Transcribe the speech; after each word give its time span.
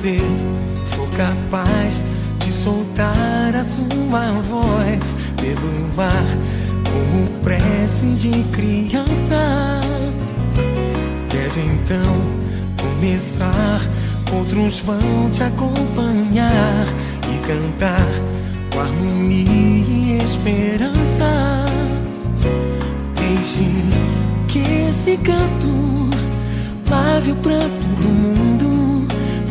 você 0.00 0.16
for 0.86 1.06
capaz 1.10 2.06
de 2.38 2.50
soltar 2.54 3.54
a 3.54 3.62
sua 3.62 4.32
voz 4.48 5.14
pelo 5.36 6.00
ar 6.00 6.24
como 6.90 7.26
prece 7.42 8.06
de 8.14 8.42
criança, 8.44 9.82
deve 11.30 11.60
então 11.60 12.16
começar. 12.80 13.80
Outros 14.32 14.80
vão 14.80 15.30
te 15.32 15.42
acompanhar 15.42 16.86
e 17.28 17.46
cantar 17.46 18.08
com 18.72 18.80
harmonia 18.80 19.50
e 19.50 20.22
esperança. 20.24 21.66
Deixe 23.16 23.64
que 24.48 24.60
esse 24.88 25.18
canto 25.18 26.08
lave 26.88 27.32
o 27.32 27.36
pranto 27.36 27.86
do 28.00 28.09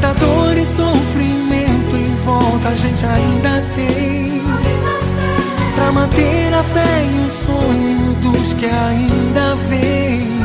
Quanta 0.00 0.14
dor 0.14 0.56
e 0.56 0.64
sofrimento 0.64 1.96
em 1.96 2.14
volta 2.24 2.68
a 2.68 2.76
gente 2.76 3.04
ainda 3.04 3.64
tem. 3.74 4.40
Pra 5.74 5.90
manter 5.90 6.54
a 6.54 6.62
fé 6.62 7.04
e 7.04 7.26
o 7.26 7.30
sonho 7.30 8.14
dos 8.22 8.52
que 8.52 8.66
ainda 8.66 9.56
vêm. 9.68 10.38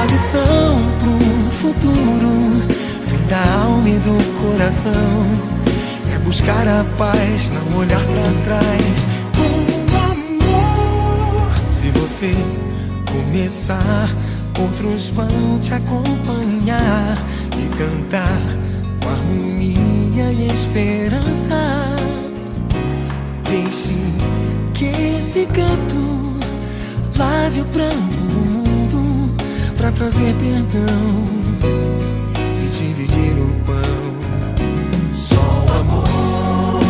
A 0.00 0.04
lição 0.06 0.78
pro 1.00 1.50
futuro 1.50 2.62
vem 3.04 3.26
da 3.28 3.62
alma 3.62 3.88
e 3.90 3.98
do 3.98 4.16
coração. 4.40 5.26
É 6.14 6.18
buscar 6.20 6.66
a 6.66 6.82
paz, 6.96 7.50
não 7.50 7.78
olhar 7.78 8.00
pra 8.00 8.22
trás. 8.44 9.06
Com 9.36 9.98
amor. 9.98 11.52
Se 11.68 11.90
você 11.90 12.34
começar, 13.04 14.08
outros 14.58 15.10
vão 15.10 15.58
te 15.60 15.74
acompanhar 15.74 17.18
e 17.60 17.68
cantar 17.76 18.42
com 19.02 19.08
harmonia 19.10 20.32
e 20.32 20.48
esperança. 20.52 21.58
Deixe 23.44 23.94
que 24.74 24.86
esse 25.18 25.46
canto 25.46 26.38
lave 27.18 27.60
o 27.60 27.64
pranto 27.66 28.16
do 28.32 28.40
mundo 28.40 29.34
para 29.76 29.92
trazer 29.92 30.34
perdão 30.36 31.24
e 32.64 32.68
dividir 32.70 33.38
o 33.38 33.48
pão. 33.66 34.00
Só 35.14 35.36
o 35.36 35.78
amor, 35.80 36.80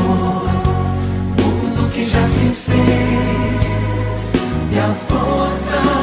mundo 1.39 1.91
que 1.93 2.05
já 2.05 2.27
se 2.29 2.51
fez 2.51 3.71
e 4.73 4.79
a 4.79 4.95
força 4.95 6.00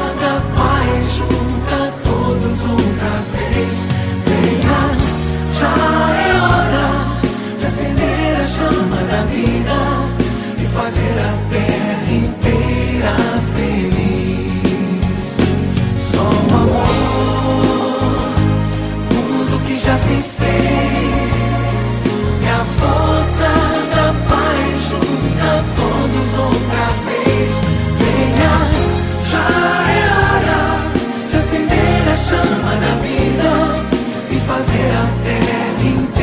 fazer 34.68 34.92
a 34.92 35.06
terra 35.24 36.17